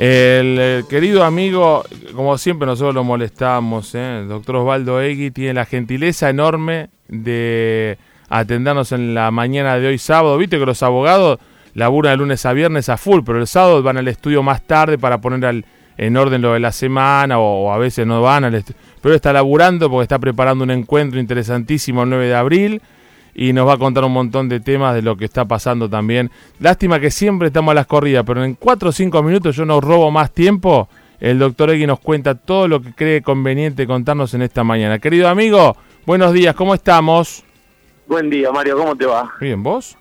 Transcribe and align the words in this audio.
El, 0.00 0.86
querido 0.88 1.24
amigo, 1.24 1.84
como 2.16 2.38
siempre 2.38 2.64
nosotros 2.64 2.94
lo 2.94 3.04
molestamos, 3.04 3.94
¿eh? 3.94 4.20
el 4.20 4.28
doctor 4.28 4.56
Osvaldo 4.56 4.98
Egui 4.98 5.30
tiene 5.30 5.52
la 5.52 5.66
gentileza 5.66 6.30
enorme 6.30 6.88
de 7.08 7.98
atendernos 8.30 8.92
en 8.92 9.12
la 9.12 9.30
mañana 9.30 9.78
de 9.78 9.88
hoy 9.88 9.98
sábado. 9.98 10.38
Viste 10.38 10.58
que 10.58 10.64
los 10.64 10.82
abogados 10.82 11.38
laburan 11.74 12.14
de 12.14 12.16
lunes 12.16 12.46
a 12.46 12.54
viernes 12.54 12.88
a 12.88 12.96
full, 12.96 13.20
pero 13.26 13.40
el 13.40 13.46
sábado 13.46 13.82
van 13.82 13.98
al 13.98 14.08
estudio 14.08 14.42
más 14.42 14.62
tarde 14.62 14.96
para 14.96 15.20
poner 15.20 15.64
en 15.98 16.16
orden 16.16 16.40
lo 16.40 16.54
de 16.54 16.60
la 16.60 16.72
semana 16.72 17.38
o, 17.38 17.70
a 17.70 17.76
veces 17.76 18.06
no 18.06 18.22
van 18.22 18.44
al 18.44 18.54
estudio. 18.54 18.80
Pero 19.02 19.14
está 19.14 19.34
laburando 19.34 19.90
porque 19.90 20.04
está 20.04 20.18
preparando 20.18 20.64
un 20.64 20.70
encuentro 20.70 21.20
interesantísimo 21.20 22.04
el 22.04 22.08
9 22.08 22.26
de 22.26 22.34
abril 22.34 22.82
y 23.34 23.52
nos 23.52 23.66
va 23.66 23.74
a 23.74 23.78
contar 23.78 24.04
un 24.04 24.12
montón 24.12 24.48
de 24.48 24.60
temas 24.60 24.94
de 24.94 25.02
lo 25.02 25.16
que 25.16 25.24
está 25.24 25.44
pasando 25.44 25.88
también. 25.88 26.30
Lástima 26.58 27.00
que 27.00 27.10
siempre 27.10 27.48
estamos 27.48 27.72
a 27.72 27.74
las 27.74 27.86
corridas, 27.86 28.24
pero 28.26 28.44
en 28.44 28.54
4 28.54 28.88
o 28.88 28.92
5 28.92 29.22
minutos 29.22 29.56
yo 29.56 29.64
no 29.64 29.80
robo 29.80 30.10
más 30.10 30.32
tiempo. 30.32 30.88
El 31.20 31.38
doctor 31.38 31.70
Egui 31.70 31.86
nos 31.86 32.00
cuenta 32.00 32.34
todo 32.34 32.66
lo 32.66 32.80
que 32.80 32.92
cree 32.94 33.22
conveniente 33.22 33.86
contarnos 33.86 34.32
en 34.34 34.42
esta 34.42 34.64
mañana. 34.64 34.98
Querido 34.98 35.28
amigo, 35.28 35.76
buenos 36.06 36.32
días, 36.32 36.54
¿cómo 36.54 36.74
estamos? 36.74 37.44
Buen 38.06 38.30
día, 38.30 38.50
Mario, 38.50 38.76
¿cómo 38.76 38.96
te 38.96 39.06
va? 39.06 39.30
Bien, 39.38 39.62
¿vos? 39.62 39.96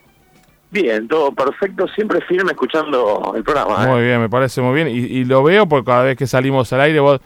Bien, 0.71 1.07
todo 1.07 1.31
perfecto, 1.31 1.87
siempre 1.89 2.21
firme 2.21 2.51
escuchando 2.51 3.33
el 3.35 3.43
programa. 3.43 3.83
¿eh? 3.83 3.87
Muy 3.87 4.01
bien, 4.03 4.21
me 4.21 4.29
parece 4.29 4.61
muy 4.61 4.75
bien. 4.75 4.87
Y, 4.87 4.99
y, 4.99 5.25
lo 5.25 5.43
veo 5.43 5.67
porque 5.67 5.85
cada 5.85 6.03
vez 6.03 6.17
que 6.17 6.27
salimos 6.27 6.71
al 6.73 6.81
aire 6.81 6.99
vos 6.99 7.19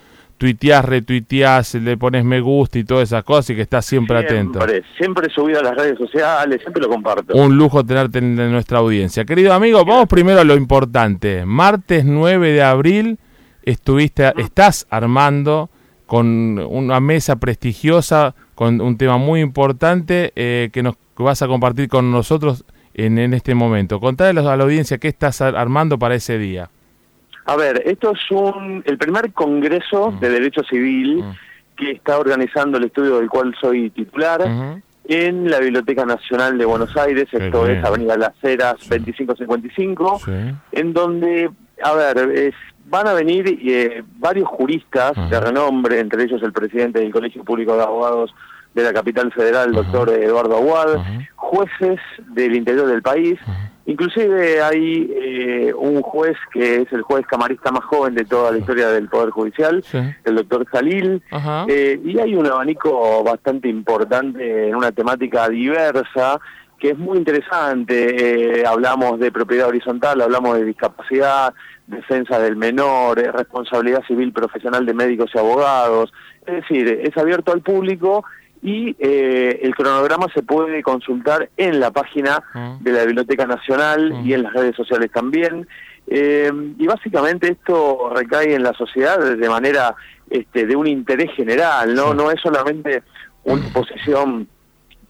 tuiteás, 0.43 0.83
retuiteás, 0.83 1.75
le 1.75 1.95
pones 1.95 2.25
me 2.25 2.41
gusta 2.41 2.77
y 2.77 2.83
todas 2.83 3.03
esas 3.07 3.23
cosas 3.23 3.51
y 3.51 3.55
que 3.55 3.61
estás 3.61 3.85
siempre, 3.85 4.17
atento. 4.17 4.59
Siempre 4.97 5.29
subido 5.33 5.61
a 5.61 5.63
las 5.63 5.73
redes 5.73 5.97
sociales, 5.97 6.59
siempre 6.59 6.83
lo 6.83 6.89
comparto. 6.89 7.33
Un 7.33 7.57
lujo 7.57 7.85
tenerte 7.85 8.17
en, 8.17 8.35
nuestra 8.51 8.79
audiencia. 8.79 9.23
Querido 9.23 9.53
amigo, 9.53 9.85
vamos 9.85 10.09
primero 10.09 10.41
a 10.41 10.43
lo 10.43 10.55
importante. 10.55 11.45
Martes 11.45 12.03
9 12.03 12.51
de 12.51 12.61
abril 12.61 13.19
estuviste, 13.61 14.33
estás 14.35 14.85
armando 14.89 15.69
con 16.07 16.59
una 16.59 16.99
mesa 16.99 17.37
prestigiosa, 17.37 18.35
con 18.53 18.81
un 18.81 18.97
tema 18.97 19.15
muy 19.15 19.39
importante 19.39 20.33
eh, 20.35 20.71
que 20.73 20.83
nos 20.83 20.95
vas 21.15 21.41
a 21.41 21.47
compartir 21.47 21.87
con 21.87 22.11
nosotros 22.11 22.65
en, 22.93 23.17
en 23.17 23.33
este 23.33 23.55
momento. 23.55 24.01
Contale 24.01 24.37
a 24.41 24.57
la 24.57 24.63
audiencia 24.65 24.97
qué 24.97 25.07
estás 25.07 25.39
armando 25.39 25.97
para 25.97 26.15
ese 26.15 26.37
día. 26.37 26.69
A 27.45 27.55
ver, 27.55 27.83
esto 27.85 28.11
es 28.11 28.31
un, 28.31 28.83
el 28.85 28.97
primer 28.97 29.33
congreso 29.33 30.11
mm. 30.11 30.19
de 30.19 30.29
Derecho 30.29 30.63
Civil 30.63 31.23
mm. 31.23 31.31
que 31.75 31.91
está 31.91 32.17
organizando 32.17 32.77
el 32.77 32.85
estudio 32.85 33.19
del 33.19 33.29
cual 33.29 33.55
soy 33.59 33.89
titular 33.89 34.41
en 35.05 35.51
la 35.51 35.59
Biblioteca 35.59 36.05
Nacional 36.05 36.57
de 36.57 36.65
Buenos 36.65 36.95
Aires, 36.95 37.27
esto 37.31 37.67
es 37.67 37.83
Avenida 37.83 38.15
Las 38.15 38.41
Heras 38.41 38.75
2555, 38.87 40.21
en 40.71 40.93
donde, 40.93 41.49
a 41.83 41.93
ver, 41.93 42.53
van 42.85 43.07
a 43.07 43.13
venir 43.13 43.59
eh, 43.65 44.03
varios 44.17 44.47
juristas 44.47 45.13
de 45.29 45.39
renombre, 45.39 45.99
entre 45.99 46.23
ellos 46.23 46.41
el 46.43 46.53
presidente 46.53 46.99
del 46.99 47.11
Colegio 47.11 47.43
Público 47.43 47.75
de 47.75 47.83
Abogados 47.83 48.33
de 48.73 48.83
la 48.83 48.93
capital 48.93 49.31
federal, 49.31 49.69
el 49.69 49.75
doctor 49.75 50.09
Eduardo 50.09 50.57
Aguad, 50.57 50.99
jueces 51.35 51.99
del 52.29 52.55
interior 52.55 52.87
del 52.87 53.01
país, 53.01 53.39
inclusive 53.85 54.61
hay 54.61 55.11
eh, 55.13 55.73
un 55.73 56.01
juez 56.01 56.37
que 56.51 56.81
es 56.81 56.93
el 56.93 57.01
juez 57.01 57.25
camarista 57.27 57.71
más 57.71 57.83
joven 57.83 58.15
de 58.15 58.25
toda 58.25 58.51
la 58.51 58.57
historia 58.57 58.89
del 58.89 59.09
Poder 59.09 59.31
Judicial, 59.31 59.83
el 60.23 60.35
doctor 60.35 60.65
Jalil, 60.67 61.21
eh, 61.67 61.99
y 62.03 62.19
hay 62.19 62.35
un 62.35 62.47
abanico 62.47 63.23
bastante 63.23 63.67
importante 63.67 64.69
en 64.69 64.75
una 64.75 64.91
temática 64.91 65.49
diversa, 65.49 66.39
que 66.79 66.91
es 66.91 66.97
muy 66.97 67.17
interesante, 67.17 68.61
eh, 68.61 68.65
hablamos 68.65 69.19
de 69.19 69.31
propiedad 69.31 69.67
horizontal, 69.67 70.21
hablamos 70.21 70.57
de 70.57 70.65
discapacidad, 70.65 71.53
defensa 71.87 72.39
del 72.39 72.55
menor, 72.55 73.17
responsabilidad 73.17 74.03
civil 74.07 74.31
profesional 74.31 74.85
de 74.85 74.93
médicos 74.93 75.31
y 75.33 75.37
abogados, 75.37 76.13
es 76.45 76.55
decir, 76.55 76.87
es 77.03 77.17
abierto 77.17 77.51
al 77.51 77.61
público 77.61 78.23
y 78.63 78.95
eh, 78.97 79.59
el 79.61 79.75
cronograma 79.75 80.27
se 80.33 80.41
puede 80.41 80.81
consultar 80.81 81.49
en 81.57 81.81
la 81.81 81.91
página 81.91 82.41
ah. 82.53 82.77
de 82.79 82.93
la 82.93 83.03
Biblioteca 83.03 83.45
Nacional 83.45 84.21
y 84.25 84.33
en 84.33 84.43
las 84.43 84.53
redes 84.53 84.73
sociales 84.75 85.11
también. 85.11 85.67
Eh, 86.07 86.49
y 86.79 86.87
básicamente 86.87 87.51
esto 87.51 88.09
recae 88.15 88.55
en 88.55 88.63
la 88.63 88.73
sociedad 88.73 89.19
de 89.19 89.49
manera 89.49 89.95
este, 90.29 90.65
de 90.65 90.75
un 90.77 90.87
interés 90.87 91.31
general, 91.35 91.93
no, 91.93 92.13
no 92.13 92.31
es 92.31 92.39
solamente 92.41 93.03
una 93.43 93.67
posición 93.73 94.47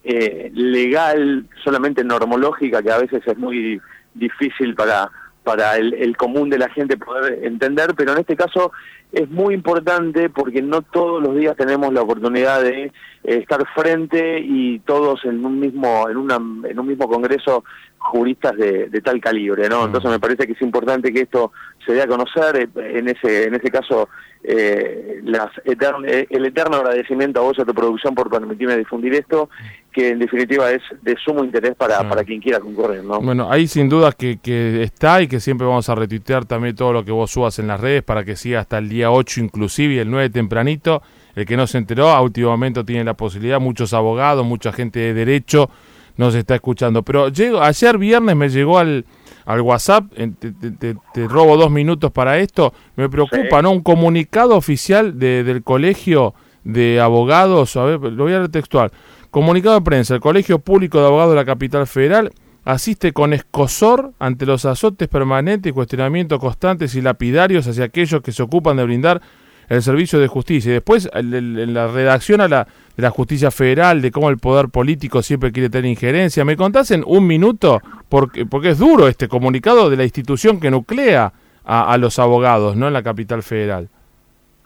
eh, 0.04 0.52
legal, 0.54 1.46
solamente 1.64 2.04
normológica, 2.04 2.82
que 2.82 2.92
a 2.92 2.98
veces 2.98 3.22
es 3.26 3.38
muy 3.38 3.80
difícil 4.16 4.74
para, 4.74 5.12
para 5.44 5.78
el, 5.78 5.94
el 5.94 6.18
común 6.18 6.50
de 6.50 6.58
la 6.58 6.70
gente 6.70 6.98
poder 6.98 7.44
entender, 7.44 7.94
pero 7.96 8.14
en 8.14 8.20
este 8.20 8.36
caso 8.36 8.72
es 9.14 9.30
muy 9.30 9.54
importante 9.54 10.30
porque 10.30 10.62
no 10.62 10.82
todos 10.82 11.22
los 11.22 11.36
días 11.36 11.56
tenemos 11.56 11.94
la 11.94 12.02
oportunidad 12.02 12.64
de 12.64 12.86
eh, 12.86 12.92
estar 13.24 13.64
frente 13.76 14.40
y 14.40 14.80
todos 14.80 15.24
en 15.24 15.46
un 15.46 15.60
mismo 15.60 16.10
en 16.10 16.18
una 16.18 16.36
en 16.36 16.80
un 16.80 16.88
mismo 16.88 17.08
congreso 17.08 17.64
juristas 18.04 18.56
de, 18.58 19.02
tal 19.02 19.22
calibre, 19.22 19.70
¿no? 19.70 19.86
Entonces 19.86 20.12
me 20.12 20.20
parece 20.20 20.46
que 20.46 20.54
es 20.54 20.62
importante 20.62 21.14
que 21.14 21.22
esto 21.22 21.54
se 21.86 21.94
dé 21.94 22.02
a 22.02 22.08
conocer, 22.08 22.58
eh, 22.58 22.98
en 22.98 23.08
ese 23.08 23.46
en 23.46 23.56
ese 23.56 23.72
caso 23.72 24.10
eh, 24.44 25.22
las 25.24 25.50
eh, 25.64 26.28
el 26.30 26.46
eterno 26.46 26.78
agradecimiento 26.78 27.40
a 27.40 27.44
vos 27.44 27.58
y 27.58 27.62
a 27.62 27.66
tu 27.66 27.74
producción 27.74 28.14
por 28.14 28.30
permitirme 28.30 28.78
difundir 28.78 29.14
esto, 29.14 29.50
que 29.92 30.10
en 30.10 30.20
definitiva 30.20 30.70
es 30.72 30.82
de 31.02 31.16
sumo 31.24 31.46
interés 31.46 31.76
para, 31.76 32.08
para 32.10 32.26
quien 32.26 32.42
quiera 32.42 32.60
concurrir, 32.60 33.04
¿no? 33.04 33.22
Bueno, 33.22 33.50
ahí 33.50 33.68
sin 33.68 33.88
duda 33.88 34.12
que, 34.12 34.38
que 34.38 34.84
está 34.84 35.22
y 35.22 35.28
que 35.28 35.40
siempre 35.40 35.66
vamos 35.66 35.88
a 35.88 35.96
retuitear 35.96 36.44
también 36.44 36.76
todo 36.76 36.92
lo 36.92 37.06
que 37.06 37.12
vos 37.12 37.32
subas 37.32 37.58
en 37.60 37.68
las 37.68 37.80
redes 37.80 38.04
para 38.04 38.26
que 38.26 38.36
siga 38.36 38.60
hasta 38.60 38.80
el 38.80 38.90
día 38.90 39.03
8 39.12 39.42
inclusive 39.42 39.96
y 39.96 40.00
el 40.00 40.10
9 40.10 40.30
tempranito. 40.30 41.02
El 41.36 41.46
que 41.46 41.58
no 41.58 41.66
se 41.66 41.80
enteró, 41.80 42.10
a 42.10 42.22
último 42.22 42.50
momento 42.50 42.86
tiene 42.86 43.04
la 43.04 43.16
posibilidad, 43.16 43.60
muchos 43.60 43.94
abogados, 43.94 44.46
mucha 44.46 44.72
gente 44.72 45.00
de 45.00 45.14
derecho 45.14 45.70
nos 46.18 46.36
está 46.36 46.56
escuchando. 46.56 47.02
Pero 47.04 47.30
llego, 47.30 47.62
ayer 47.62 47.98
viernes 47.98 48.36
me 48.36 48.50
llegó 48.50 48.78
al, 48.78 49.06
al 49.46 49.62
WhatsApp, 49.62 50.06
te, 50.14 51.28
robo 51.28 51.58
dos 51.58 51.72
minutos 51.72 52.12
para 52.12 52.38
esto, 52.38 52.74
me 52.96 53.10
preocupa, 53.10 53.62
¿no? 53.62 53.72
Un 53.72 53.82
comunicado 53.82 54.56
oficial 54.56 55.18
de, 55.18 55.44
del 55.44 55.64
Colegio 55.64 56.34
de 56.64 57.00
Abogados, 57.02 57.76
a 57.76 57.84
ver, 57.86 58.00
lo 58.00 58.24
voy 58.24 58.34
a 58.34 58.38
leer 58.38 58.50
textual. 58.50 58.92
Comunicado 59.32 59.76
de 59.76 59.82
prensa, 59.82 60.14
el 60.14 60.22
Colegio 60.22 60.60
Público 60.60 61.00
de 61.00 61.08
Abogados 61.08 61.32
de 61.32 61.38
la 61.38 61.46
Capital 61.46 61.88
Federal 61.88 62.32
asiste 62.66 63.12
con 63.12 63.34
escosor 63.34 64.12
ante 64.20 64.46
los 64.46 64.66
azotes 64.66 65.08
permanentes 65.08 65.70
y 65.70 65.74
cuestionamientos 65.74 66.40
constantes 66.40 66.96
y 66.96 67.02
lapidarios 67.02 67.68
hacia 67.68 67.86
aquellos 67.86 68.22
que 68.22 68.32
se 68.32 68.44
ocupan 68.44 68.78
de 68.78 68.84
brindar 68.84 69.22
el 69.70 69.82
servicio 69.82 70.20
de 70.20 70.28
justicia. 70.28 70.70
Y 70.70 70.74
después 70.74 71.10
en 71.14 71.74
la 71.74 71.88
redacción 71.88 72.42
a 72.42 72.48
la, 72.48 72.68
de 72.96 73.04
la 73.04 73.10
justicia 73.10 73.52
federal, 73.52 74.02
de 74.02 74.12
cómo 74.12 74.30
el 74.30 74.38
poder 74.38 74.70
político 74.70 75.22
siempre 75.22 75.52
quiere 75.52 75.70
tener 75.70 75.90
injerencia. 75.90 76.46
¿Me 76.46 76.56
contás 76.56 76.92
en 76.92 77.04
un 77.06 77.28
minuto? 77.28 77.82
Porque, 78.10 78.46
porque 78.46 78.70
es 78.70 78.78
duro 78.78 79.08
este 79.08 79.28
comunicado 79.28 79.90
de 79.90 79.98
la 79.98 80.04
institución 80.04 80.60
que 80.60 80.72
nuclea 80.72 81.34
a, 81.66 81.98
los 81.98 82.20
abogados, 82.20 82.76
¿no? 82.76 82.88
En 82.88 82.94
la 82.94 83.04
capital 83.04 83.42
federal. 83.42 83.88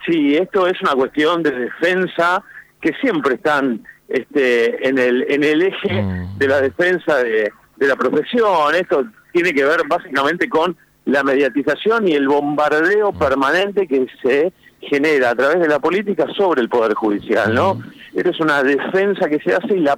Sí, 0.05 0.35
esto 0.35 0.65
es 0.67 0.81
una 0.81 0.93
cuestión 0.93 1.43
de 1.43 1.51
defensa 1.51 2.43
que 2.81 2.91
siempre 3.01 3.35
están 3.35 3.83
este, 4.07 4.87
en, 4.87 4.97
el, 4.97 5.25
en 5.29 5.43
el 5.43 5.61
eje 5.61 6.01
mm. 6.01 6.37
de 6.37 6.47
la 6.47 6.61
defensa 6.61 7.17
de, 7.17 7.51
de 7.77 7.87
la 7.87 7.95
profesión. 7.95 8.75
Esto 8.75 9.05
tiene 9.31 9.53
que 9.53 9.63
ver 9.63 9.81
básicamente 9.87 10.49
con 10.49 10.75
la 11.05 11.23
mediatización 11.23 12.07
y 12.07 12.13
el 12.13 12.27
bombardeo 12.27 13.11
mm. 13.11 13.17
permanente 13.17 13.87
que 13.87 14.07
se 14.21 14.51
genera 14.81 15.31
a 15.31 15.35
través 15.35 15.59
de 15.59 15.67
la 15.67 15.79
política 15.79 16.27
sobre 16.35 16.61
el 16.61 16.69
poder 16.69 16.93
judicial, 16.93 17.53
¿no? 17.53 17.75
Mm. 17.75 17.83
Esta 18.15 18.29
es 18.29 18.39
una 18.39 18.63
defensa 18.63 19.29
que 19.29 19.39
se 19.39 19.55
hace 19.55 19.77
y 19.77 19.79
la, 19.79 19.97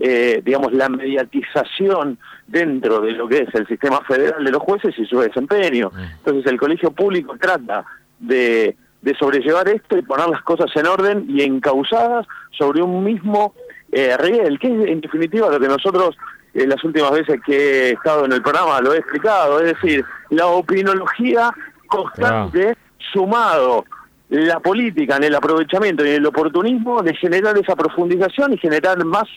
eh, 0.00 0.42
digamos, 0.44 0.72
la 0.72 0.88
mediatización 0.88 2.18
dentro 2.46 3.00
de 3.00 3.12
lo 3.12 3.26
que 3.26 3.38
es 3.38 3.54
el 3.54 3.66
sistema 3.66 4.00
federal 4.02 4.44
de 4.44 4.50
los 4.50 4.62
jueces 4.62 4.94
y 4.98 5.06
su 5.06 5.18
desempeño. 5.20 5.90
Mm. 5.94 6.02
Entonces 6.18 6.52
el 6.52 6.58
colegio 6.58 6.90
público 6.90 7.36
trata 7.40 7.84
de, 8.18 8.76
de 9.00 9.14
sobrellevar 9.16 9.68
esto 9.68 9.96
y 9.96 10.02
poner 10.02 10.28
las 10.28 10.42
cosas 10.42 10.70
en 10.74 10.86
orden 10.86 11.26
y 11.28 11.42
encausadas 11.42 12.26
sobre 12.50 12.82
un 12.82 13.02
mismo 13.02 13.54
eh, 13.92 14.16
riel, 14.18 14.58
que 14.58 14.66
es 14.66 14.88
en 14.88 15.00
definitiva 15.00 15.50
lo 15.50 15.60
que 15.60 15.68
nosotros 15.68 16.16
en 16.54 16.68
las 16.68 16.82
últimas 16.84 17.10
veces 17.10 17.40
que 17.44 17.88
he 17.88 17.90
estado 17.92 18.24
en 18.24 18.32
el 18.32 18.42
programa 18.42 18.80
lo 18.80 18.94
he 18.94 18.98
explicado, 18.98 19.60
es 19.60 19.74
decir, 19.74 20.04
la 20.30 20.46
opinología 20.46 21.50
constante 21.88 22.76
sumado 23.12 23.84
la 24.30 24.58
política 24.60 25.16
en 25.16 25.24
el 25.24 25.34
aprovechamiento 25.34 26.04
y 26.04 26.08
en 26.08 26.14
el 26.16 26.26
oportunismo 26.26 27.02
de 27.02 27.14
generar 27.14 27.56
esa 27.58 27.76
profundización 27.76 28.52
y 28.52 28.58
generar 28.58 29.04
más 29.04 29.28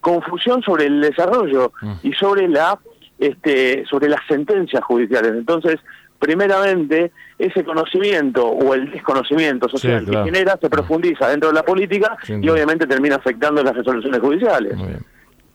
confusión 0.00 0.62
sobre 0.62 0.86
el 0.86 1.00
desarrollo 1.00 1.72
mm. 1.82 1.92
y 2.02 2.12
sobre 2.12 2.48
la 2.48 2.78
este 3.18 3.84
sobre 3.86 4.08
las 4.08 4.20
sentencias 4.28 4.84
judiciales. 4.84 5.32
Entonces, 5.32 5.80
primeramente, 6.18 7.12
ese 7.38 7.64
conocimiento 7.64 8.46
o 8.46 8.74
el 8.74 8.90
desconocimiento 8.90 9.68
social 9.68 10.04
que 10.04 10.24
genera 10.24 10.58
se 10.60 10.70
profundiza 10.70 11.28
dentro 11.28 11.48
de 11.48 11.54
la 11.54 11.62
política 11.62 12.16
y 12.28 12.48
obviamente 12.48 12.86
termina 12.86 13.16
afectando 13.16 13.62
las 13.62 13.74
resoluciones 13.74 14.20
judiciales. 14.20 14.76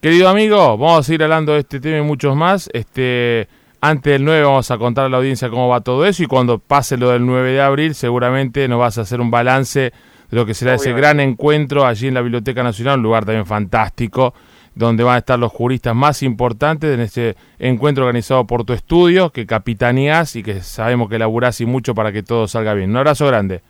Querido 0.01 0.30
amigo, 0.30 0.80
vamos 0.80 1.01
a 1.01 1.03
seguir 1.03 1.21
hablando 1.21 1.53
de 1.53 1.59
este 1.59 1.80
tema 1.80 2.00
y 2.00 2.01
muchos 2.01 2.36
más. 2.36 2.71
Este, 2.74 3.48
Antes 3.81 4.13
del 4.13 4.25
9 4.25 4.42
vamos 4.45 4.71
a 4.71 4.80
contar 4.80 5.06
a 5.06 5.09
la 5.09 5.18
audiencia 5.18 5.51
cómo 5.51 5.68
va 5.68 5.81
todo 5.81 6.07
eso 6.07 6.24
y 6.24 6.25
cuando 6.25 6.57
pase 6.57 6.98
lo 6.98 7.12
del 7.12 7.24
9 7.24 7.51
de 7.51 7.62
abril 7.62 7.94
seguramente 7.94 8.68
nos 8.68 8.80
vas 8.80 8.98
a 8.98 9.01
hacer 9.01 9.21
un 9.21 9.30
balance 9.30 9.80
de 9.80 9.92
lo 10.31 10.44
que 10.48 10.56
será 10.56 10.74
ese 10.74 10.92
gran 10.94 11.19
encuentro 11.19 11.86
allí 11.86 12.07
en 12.07 12.15
la 12.15 12.21
Biblioteca 12.21 12.63
Nacional, 12.63 12.98
un 12.98 13.03
lugar 13.03 13.25
también 13.25 13.45
fantástico, 13.45 14.33
donde 14.74 15.03
van 15.03 15.15
a 15.15 15.19
estar 15.19 15.38
los 15.38 15.51
juristas 15.51 15.95
más 15.95 16.24
importantes 16.24 16.95
en 16.95 17.01
este 17.01 17.36
encuentro 17.59 18.03
organizado 18.06 18.48
por 18.48 18.63
tu 18.63 18.74
estudio, 18.74 19.30
que 19.30 19.45
capitaneás 19.45 20.36
y 20.36 20.42
que 20.42 20.62
sabemos 20.62 21.09
que 21.09 21.19
laburás 21.19 21.62
y 21.62 21.68
mucho 21.68 21.94
para 21.94 22.12
que 22.12 22.24
todo 22.24 22.48
salga 22.48 22.74
bien. 22.74 22.89
Un 22.89 22.98
abrazo 22.98 23.27
grande. 23.27 23.62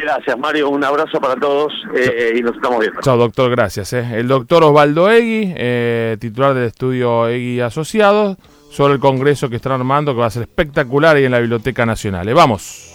Gracias, 0.00 0.38
Mario. 0.38 0.70
Un 0.70 0.84
abrazo 0.84 1.20
para 1.20 1.36
todos 1.36 1.72
eh, 1.94 2.34
y 2.36 2.42
nos 2.42 2.54
estamos 2.54 2.80
viendo. 2.80 3.00
Chao, 3.00 3.16
doctor. 3.16 3.50
Gracias. 3.50 3.92
Eh. 3.92 4.06
El 4.14 4.28
doctor 4.28 4.62
Osvaldo 4.64 5.10
Egui, 5.10 5.52
eh, 5.56 6.16
titular 6.20 6.54
del 6.54 6.64
estudio 6.64 7.28
Egui 7.28 7.60
Asociados, 7.60 8.36
sobre 8.70 8.94
el 8.94 9.00
congreso 9.00 9.48
que 9.48 9.56
están 9.56 9.72
armando, 9.72 10.14
que 10.14 10.20
va 10.20 10.26
a 10.26 10.30
ser 10.30 10.42
espectacular 10.42 11.16
ahí 11.16 11.24
en 11.24 11.32
la 11.32 11.40
Biblioteca 11.40 11.84
Nacional. 11.84 12.32
vamos. 12.32 12.94